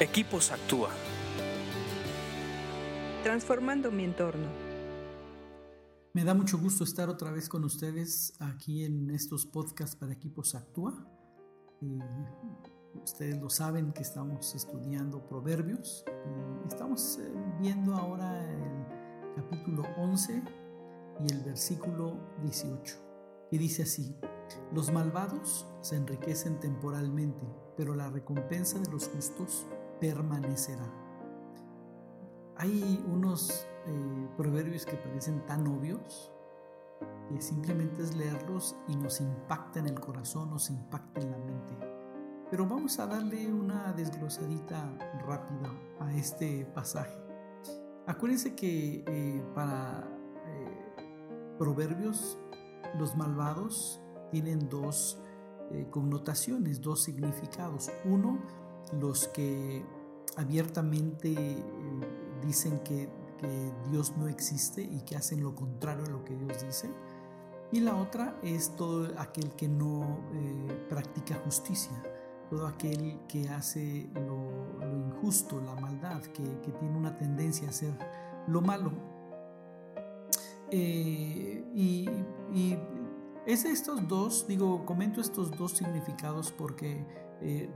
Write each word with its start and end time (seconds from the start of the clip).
Equipos 0.00 0.50
Actúa. 0.50 0.90
Transformando 3.22 3.92
mi 3.92 4.02
entorno. 4.02 4.48
Me 6.12 6.24
da 6.24 6.34
mucho 6.34 6.58
gusto 6.58 6.82
estar 6.82 7.08
otra 7.08 7.30
vez 7.30 7.48
con 7.48 7.62
ustedes 7.62 8.32
aquí 8.40 8.84
en 8.84 9.08
estos 9.10 9.46
podcasts 9.46 9.94
para 9.94 10.12
Equipos 10.12 10.56
Actúa. 10.56 10.92
Eh, 11.80 12.00
ustedes 13.04 13.40
lo 13.40 13.48
saben 13.48 13.92
que 13.92 14.02
estamos 14.02 14.56
estudiando 14.56 15.24
proverbios. 15.28 16.04
y 16.64 16.66
estamos 16.66 17.20
eh, 17.20 17.32
viendo 17.60 17.94
ahora 17.94 18.50
el 18.50 19.36
capítulo 19.36 19.84
11 19.96 20.42
y 21.20 21.32
el 21.32 21.44
versículo 21.44 22.18
18. 22.42 22.96
Y 23.52 23.58
dice 23.58 23.84
así, 23.84 24.16
los 24.72 24.92
malvados 24.92 25.68
se 25.82 25.94
enriquecen 25.94 26.58
temporalmente, 26.58 27.46
pero 27.76 27.94
la 27.94 28.10
recompensa 28.10 28.80
de 28.80 28.90
los 28.90 29.06
justos 29.06 29.68
permanecerá. 30.04 30.84
Hay 32.56 33.02
unos 33.10 33.66
eh, 33.86 34.28
proverbios 34.36 34.84
que 34.84 34.96
parecen 34.96 35.44
tan 35.46 35.66
obvios 35.66 36.30
que 37.28 37.40
simplemente 37.40 38.02
es 38.02 38.14
leerlos 38.14 38.76
y 38.86 38.96
nos 38.96 39.22
impacta 39.22 39.78
en 39.80 39.86
el 39.86 39.98
corazón, 39.98 40.50
nos 40.50 40.68
impacta 40.68 41.22
en 41.22 41.30
la 41.30 41.38
mente. 41.38 41.78
Pero 42.50 42.66
vamos 42.66 42.98
a 42.98 43.06
darle 43.06 43.50
una 43.50 43.94
desglosadita 43.94 44.94
rápida 45.26 45.72
a 46.00 46.12
este 46.12 46.66
pasaje. 46.66 47.16
Acuérdense 48.06 48.54
que 48.54 49.04
eh, 49.06 49.42
para 49.54 50.06
eh, 50.46 51.56
proverbios 51.58 52.38
los 52.98 53.16
malvados 53.16 54.02
tienen 54.30 54.68
dos 54.68 55.18
connotaciones, 55.90 56.82
dos 56.82 57.02
significados. 57.02 57.90
Uno, 58.04 58.38
los 58.92 59.28
que 59.28 59.84
abiertamente 60.36 61.32
eh, 61.32 61.56
dicen 62.44 62.80
que, 62.80 63.08
Dios 63.90 64.16
no 64.16 64.26
existe 64.26 64.80
y 64.80 65.02
que 65.02 65.16
hacen 65.16 65.42
lo 65.42 65.54
contrario 65.54 66.06
a 66.06 66.08
lo 66.08 66.24
que 66.24 66.34
Dios 66.34 66.64
dice. 66.64 66.88
Y 67.72 67.80
la 67.80 67.94
otra 67.94 68.38
es 68.42 68.74
todo 68.74 69.06
aquel 69.18 69.50
que 69.50 69.68
no 69.68 70.24
eh, 70.32 70.86
practica 70.88 71.34
justicia, 71.44 71.92
todo 72.48 72.66
aquel 72.66 73.20
que 73.28 73.46
hace 73.50 74.08
lo, 74.14 74.78
injusto, 74.96 75.60
la 75.60 75.74
maldad, 75.74 76.22
que, 76.22 76.42
tiene 76.42 76.96
una 76.96 77.18
tendencia 77.18 77.66
a 77.66 77.70
hacer 77.70 77.92
lo 78.46 78.62
malo. 78.62 78.92
Eh, 80.70 81.70
y, 81.74 82.08
es 83.44 83.66
estos 83.66 84.08
dos, 84.08 84.46
digo, 84.48 84.86
comento 84.86 85.20
estos 85.20 85.50
dos 85.50 85.72
significados 85.72 86.50
porque 86.50 87.04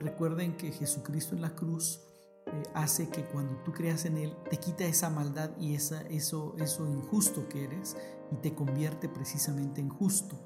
recuerden 0.00 0.56
que 0.56 0.72
Jesucristo 0.72 1.34
en 1.34 1.42
la 1.42 1.54
cruz 1.54 2.08
eh, 2.52 2.62
hace 2.74 3.08
que 3.08 3.24
cuando 3.24 3.56
tú 3.62 3.72
creas 3.72 4.04
en 4.04 4.16
Él, 4.16 4.36
te 4.50 4.56
quita 4.58 4.84
esa 4.84 5.10
maldad 5.10 5.50
y 5.58 5.74
esa, 5.74 6.02
eso, 6.02 6.54
eso 6.58 6.86
injusto 6.86 7.48
que 7.48 7.64
eres 7.64 7.96
y 8.32 8.36
te 8.36 8.54
convierte 8.54 9.08
precisamente 9.08 9.80
en 9.80 9.88
justo. 9.88 10.36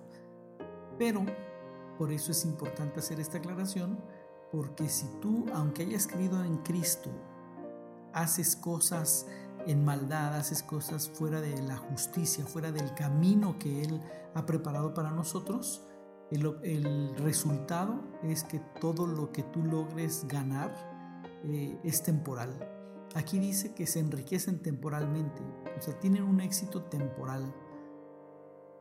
Pero, 0.98 1.25
por 1.98 2.12
eso 2.12 2.33
es 2.33 2.45
importante 2.45 3.00
hacer 3.00 3.20
esta 3.20 3.39
aclaración, 3.39 3.98
porque 4.50 4.89
si 4.89 5.06
tú, 5.20 5.47
aunque 5.55 5.83
hayas 5.83 6.06
creído 6.06 6.42
en 6.45 6.58
Cristo, 6.58 7.11
haces 8.12 8.56
cosas 8.56 9.27
en 9.67 9.84
maldad, 9.84 10.36
haces 10.36 10.62
cosas 10.62 11.08
fuera 11.08 11.41
de 11.41 11.61
la 11.62 11.77
justicia, 11.77 12.45
fuera 12.45 12.73
del 12.73 12.95
camino 12.95 13.58
que 13.58 13.83
Él 13.83 14.00
ha 14.34 14.45
preparado 14.45 14.92
para 14.92 15.11
nosotros, 15.11 15.86
el, 16.62 17.14
resultado 17.17 18.00
es 18.23 18.45
que 18.45 18.58
todo 18.80 19.06
lo 19.06 19.33
que 19.33 19.42
tú 19.42 19.62
logres 19.64 20.27
ganar 20.28 20.73
eh, 21.45 21.79
es 21.85 22.03
temporal. 22.03 22.69
Aquí 23.15 23.39
dice 23.39 23.75
que 23.75 23.87
se 23.87 24.01
enriquecen 24.01 24.61
temporalmente, 24.61 25.43
o 25.77 25.83
sea, 25.83 25.98
tienen 26.01 26.23
un 26.23 26.41
éxito 26.41 26.85
temporal. 26.85 27.55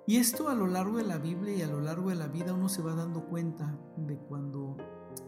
Y 0.08 0.18
esto 0.18 0.50
a 0.50 0.56
lo 0.56 0.68
largo 0.68 0.98
de 0.98 1.04
la 1.04 1.18
Biblia 1.18 1.56
y 1.56 1.62
a 1.62 1.68
lo 1.68 1.82
largo 1.82 2.10
de 2.10 2.16
la 2.16 2.28
vida 2.28 2.54
uno 2.54 2.70
se 2.70 2.82
va 2.82 2.96
dando 2.96 3.26
cuenta 3.26 3.78
de 3.98 4.18
cuando 4.18 4.78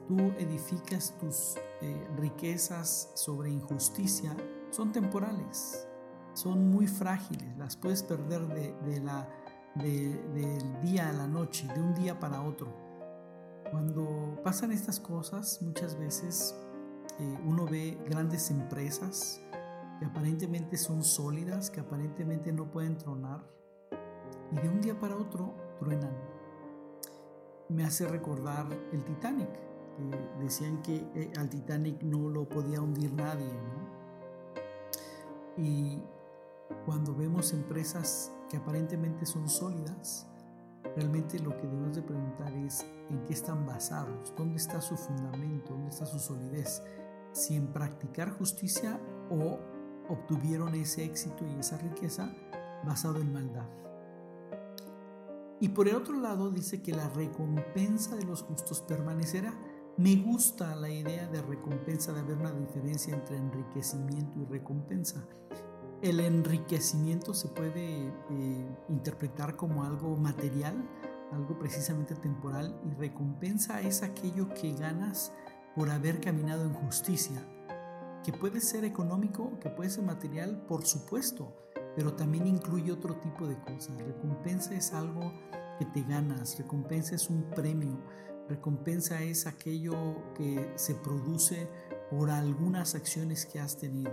tú 0.08 0.18
edificas 0.38 1.18
tus 1.20 1.56
eh, 1.82 2.08
riquezas 2.18 3.12
sobre 3.16 3.50
injusticia, 3.50 4.36
son 4.72 4.92
temporales, 4.92 5.88
son 6.34 6.70
muy 6.70 6.88
frágiles, 6.88 7.58
las 7.58 7.78
puedes 7.78 8.04
perder 8.04 8.48
de 8.48 9.00
la 9.02 9.30
del 9.76 10.82
día 10.82 11.10
a 11.10 11.14
la 11.14 11.28
noche, 11.28 11.68
de 11.74 11.82
un 11.82 11.94
día 11.96 12.20
para 12.20 12.42
otro. 12.42 12.72
Cuando 13.72 14.40
pasan 14.44 14.72
estas 14.72 15.00
cosas, 15.00 15.62
muchas 15.62 15.98
veces 15.98 16.56
eh, 17.20 17.38
uno 17.46 17.66
ve 17.66 17.98
grandes 18.06 18.50
empresas 18.50 19.42
que 20.00 20.06
aparentemente 20.06 20.78
son 20.78 21.04
sólidas, 21.04 21.70
que 21.70 21.80
aparentemente 21.80 22.52
no 22.52 22.70
pueden 22.72 22.98
tronar, 22.98 23.44
y 24.52 24.56
de 24.56 24.70
un 24.70 24.82
día 24.82 25.00
para 25.00 25.16
otro 25.16 25.54
truenan. 25.80 26.16
Me 27.70 27.86
hace 27.86 28.08
recordar 28.08 28.68
el 28.92 29.04
Titanic, 29.04 29.50
decían 30.40 30.82
que 30.82 30.96
eh, 31.16 31.32
al 31.38 31.50
Titanic 31.50 32.02
no 32.04 32.30
lo 32.30 32.48
podía 32.48 32.82
hundir 32.82 33.14
nadie, 33.14 33.52
Y 35.56 36.02
cuando 36.86 37.14
vemos 37.14 37.54
empresas 37.54 38.32
que 38.50 38.58
aparentemente 38.58 39.26
son 39.26 39.48
sólidas, 39.48 40.28
realmente 40.96 41.40
lo 41.40 41.56
que 41.56 41.68
debemos 41.68 41.96
de 41.96 42.02
preguntar 42.02 42.52
es 42.54 42.86
en 43.10 43.24
qué 43.26 43.34
están 43.34 43.66
basados, 43.66 44.34
dónde 44.36 44.58
está 44.58 44.82
su 44.82 44.98
fundamento, 44.98 45.74
dónde 45.74 45.90
está 45.90 46.06
su 46.06 46.20
solidez, 46.20 46.82
si 47.34 47.56
en 47.56 47.68
practicar 47.68 48.30
justicia 48.32 49.00
o 49.30 49.60
obtuvieron 50.10 50.76
ese 50.76 51.04
éxito 51.04 51.46
y 51.46 51.60
esa 51.60 51.78
riqueza 51.78 52.34
basado 52.86 53.20
en 53.20 53.34
maldad. 53.34 53.68
Y 55.60 55.70
por 55.70 55.88
el 55.88 55.96
otro 55.96 56.20
lado 56.20 56.52
dice 56.52 56.82
que 56.82 56.92
la 56.92 57.08
recompensa 57.10 58.16
de 58.16 58.26
los 58.26 58.42
justos 58.44 58.82
permanecerá. 58.82 59.54
Me 59.96 60.16
gusta 60.18 60.76
la 60.76 60.90
idea 60.90 61.28
de 61.28 61.42
recompensa, 61.42 62.12
de 62.12 62.20
haber 62.20 62.38
una 62.38 62.52
diferencia 62.52 63.14
entre 63.14 63.38
enriquecimiento 63.38 64.40
y 64.40 64.46
recompensa. 64.46 65.26
El 66.02 66.20
enriquecimiento 66.20 67.34
se 67.34 67.48
puede 67.48 68.08
eh, 68.08 68.76
interpretar 68.90 69.56
como 69.56 69.86
algo 69.86 70.18
material, 70.18 70.76
algo 71.32 71.58
precisamente 71.58 72.16
temporal, 72.16 72.78
y 72.86 72.94
recompensa 72.96 73.80
es 73.80 74.04
aquello 74.04 74.50
que 74.50 74.74
ganas 74.74 75.32
por 75.76 75.90
haber 75.90 76.20
caminado 76.20 76.64
en 76.64 76.74
justicia, 76.74 77.46
que 78.24 78.32
puede 78.32 78.62
ser 78.62 78.86
económico, 78.86 79.60
que 79.60 79.70
puede 79.70 79.90
ser 79.90 80.04
material, 80.04 80.64
por 80.68 80.86
supuesto, 80.86 81.56
pero 81.96 82.14
también 82.14 82.48
incluye 82.48 82.92
otro 82.92 83.18
tipo 83.18 83.48
de 83.48 83.60
cosas. 83.60 83.98
Recompensa 84.02 84.74
es 84.76 84.94
algo 84.94 85.34
que 85.78 85.86
te 85.86 86.02
ganas, 86.04 86.58
recompensa 86.58 87.16
es 87.16 87.30
un 87.30 87.50
premio, 87.50 88.00
recompensa 88.48 89.22
es 89.22 89.46
aquello 89.48 90.34
que 90.34 90.74
se 90.76 90.96
produce 90.96 91.68
por 92.10 92.30
algunas 92.30 92.96
acciones 92.96 93.46
que 93.46 93.60
has 93.60 93.78
tenido. 93.78 94.12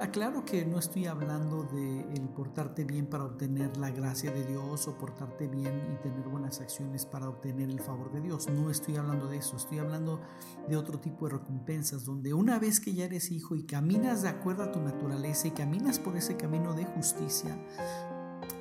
Aclaro 0.00 0.44
que 0.44 0.64
no 0.64 0.78
estoy 0.78 1.06
hablando 1.06 1.64
de 1.64 2.00
el 2.12 2.28
portarte 2.28 2.84
bien 2.84 3.06
para 3.06 3.24
obtener 3.24 3.76
la 3.76 3.90
gracia 3.90 4.32
de 4.32 4.44
Dios 4.44 4.88
o 4.88 4.98
portarte 4.98 5.46
bien 5.46 5.92
y 5.92 6.02
tener 6.02 6.28
buenas 6.28 6.60
acciones 6.60 7.06
para 7.06 7.28
obtener 7.28 7.70
el 7.70 7.80
favor 7.80 8.10
de 8.12 8.20
Dios. 8.20 8.48
No 8.48 8.70
estoy 8.70 8.96
hablando 8.96 9.28
de 9.28 9.38
eso, 9.38 9.56
estoy 9.56 9.78
hablando 9.78 10.20
de 10.68 10.76
otro 10.76 10.98
tipo 10.98 11.26
de 11.26 11.34
recompensas, 11.34 12.04
donde 12.04 12.34
una 12.34 12.58
vez 12.58 12.80
que 12.80 12.94
ya 12.94 13.04
eres 13.04 13.30
hijo 13.30 13.54
y 13.54 13.64
caminas 13.64 14.22
de 14.22 14.28
acuerdo 14.28 14.64
a 14.64 14.72
tu 14.72 14.80
naturaleza 14.80 15.48
y 15.48 15.52
caminas 15.52 15.98
por 15.98 16.16
ese 16.16 16.36
camino 16.36 16.74
de 16.74 16.84
justicia, 16.84 17.56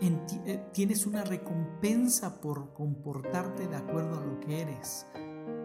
eh, 0.02 0.64
tienes 0.74 1.06
una 1.06 1.24
recompensa 1.24 2.42
por 2.42 2.74
comportarte 2.74 3.68
de 3.68 3.76
acuerdo 3.76 4.20
a 4.20 4.26
lo 4.26 4.40
que 4.40 4.62
eres. 4.62 5.06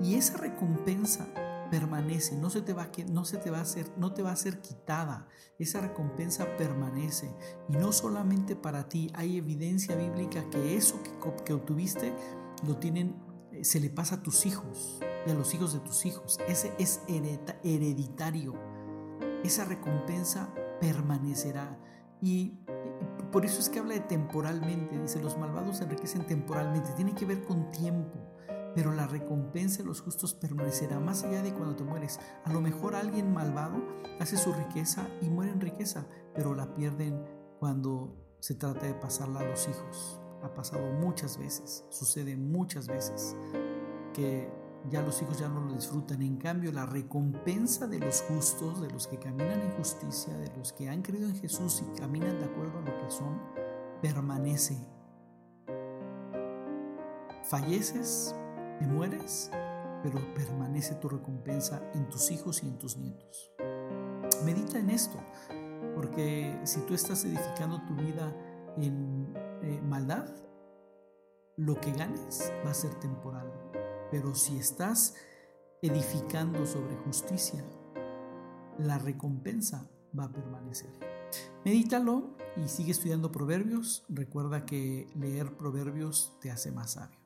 Y 0.03 0.15
esa 0.15 0.37
recompensa 0.37 1.27
permanece, 1.71 2.37
no 2.37 2.51
se 2.51 2.63
te 2.63 2.73
va 2.73 2.85
a, 2.85 2.91
no 3.11 3.25
se 3.25 3.39
te 3.39 3.51
va 3.51 3.59
a 3.59 3.63
hacer, 3.63 3.91
no 3.97 4.13
te 4.13 4.23
va 4.23 4.33
a 4.33 4.37
ser 4.37 4.61
quitada. 4.61 5.29
Esa 5.59 5.81
recompensa 5.81 6.57
permanece 6.57 7.35
y 7.69 7.77
no 7.77 7.93
solamente 7.93 8.57
para 8.57 8.89
ti, 8.89 9.11
hay 9.15 9.37
evidencia 9.39 9.97
bíblica 9.97 10.49
que 10.51 10.77
eso 10.77 11.03
que, 11.03 11.11
que 11.45 11.53
obtuviste 11.53 12.15
lo 12.67 12.77
tienen 12.77 13.17
eh, 13.53 13.65
se 13.65 13.81
le 13.81 13.91
pasa 13.91 14.17
a 14.17 14.23
tus 14.23 14.47
hijos 14.47 15.01
y 15.27 15.31
a 15.31 15.35
los 15.35 15.55
hijos 15.55 15.73
de 15.73 15.81
tus 15.81 16.07
hijos. 16.07 16.39
Ese 16.49 16.73
es 16.79 17.01
hereditario. 17.09 18.55
Esa 19.45 19.65
recompensa 19.65 20.53
permanecerá 20.81 21.79
y 22.21 22.61
por 23.31 23.45
eso 23.45 23.61
es 23.61 23.69
que 23.69 23.79
habla 23.79 23.95
de 23.95 24.01
temporalmente, 24.01 24.99
dice, 24.99 25.21
los 25.23 25.37
malvados 25.37 25.79
se 25.79 25.85
enriquecen 25.85 26.27
temporalmente, 26.27 26.91
tiene 26.93 27.15
que 27.15 27.27
ver 27.27 27.43
con 27.45 27.71
tiempo 27.71 28.26
pero 28.77 28.93
la 28.93 29.07
recompensa 29.07 29.79
de 29.79 29.85
los 29.89 30.03
justos 30.03 30.35
permanecerá 30.35 31.01
más 31.01 31.25
allá 31.25 31.43
de 31.43 31.55
cuando 31.55 31.75
te 31.75 31.83
mueres. 31.83 32.21
A 32.45 32.53
lo 32.53 32.61
mejor 32.61 32.95
alguien 32.95 33.33
malvado 33.33 33.83
hace 34.21 34.37
su 34.37 34.53
riqueza 34.53 35.09
y 35.23 35.31
muere 35.31 35.51
en 35.51 35.63
riqueza, 35.63 36.07
pero 36.35 36.55
la 36.55 36.75
pierden 36.75 37.25
cuando 37.59 38.15
se 38.39 38.55
trata 38.55 38.85
de 38.85 38.93
pasarla 38.93 39.41
a 39.41 39.45
los 39.45 39.67
hijos. 39.67 40.21
Ha 40.43 40.53
pasado 40.53 40.93
muchas 40.93 41.39
veces, 41.39 41.87
sucede 41.89 42.37
muchas 42.37 42.87
veces 42.87 43.35
que 44.13 44.53
ya 44.91 45.01
los 45.01 45.23
hijos 45.23 45.39
ya 45.39 45.49
no 45.49 45.63
lo 45.63 45.73
disfrutan. 45.73 46.21
En 46.21 46.37
cambio, 46.37 46.71
la 46.71 46.85
recompensa 46.85 47.87
de 47.87 47.99
los 47.99 48.21
justos, 48.29 48.83
de 48.83 48.91
los 48.91 49.07
que 49.07 49.19
caminan 49.19 49.59
en 49.59 49.73
justicia, 49.73 50.37
de 50.37 50.55
los 50.55 50.75
que 50.75 50.91
han 50.91 51.01
creído 51.01 51.29
en 51.31 51.37
Jesús 51.37 51.83
y 51.83 51.99
caminan 51.99 52.39
de 52.41 52.45
acuerdo 52.45 52.79
a 52.79 52.83
lo 52.83 52.95
que 52.95 53.11
son, 53.11 53.41
permanece. 54.03 54.77
Falleces, 57.45 58.35
te 58.79 58.87
mueres, 58.87 59.51
pero 60.03 60.19
permanece 60.35 60.95
tu 60.97 61.09
recompensa 61.09 61.83
en 61.95 62.09
tus 62.09 62.31
hijos 62.31 62.63
y 62.63 62.69
en 62.69 62.79
tus 62.79 62.97
nietos. 62.97 63.53
Medita 64.45 64.79
en 64.79 64.91
esto, 64.91 65.19
porque 65.95 66.61
si 66.65 66.81
tú 66.83 66.95
estás 66.95 67.25
edificando 67.25 67.81
tu 67.87 67.95
vida 67.95 68.35
en 68.77 69.33
eh, 69.63 69.81
maldad, 69.83 70.29
lo 71.57 71.81
que 71.81 71.93
ganes 71.93 72.53
va 72.65 72.71
a 72.71 72.75
ser 72.75 72.95
temporal. 72.95 73.51
Pero 74.11 74.35
si 74.35 74.59
estás 74.59 75.15
edificando 75.83 76.67
sobre 76.67 76.97
justicia, 76.97 77.65
la 78.79 78.99
recompensa 78.99 79.91
va 80.19 80.25
a 80.25 80.33
permanecer. 80.33 80.91
Medítalo 81.65 82.37
y 82.57 82.69
sigue 82.69 82.93
estudiando 82.93 83.33
proverbios. 83.33 84.05
Recuerda 84.09 84.65
que 84.65 85.09
leer 85.15 85.57
proverbios 85.57 86.37
te 86.41 86.51
hace 86.51 86.71
más 86.71 86.93
sabio. 86.93 87.26